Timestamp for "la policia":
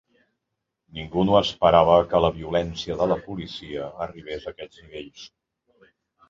3.13-3.91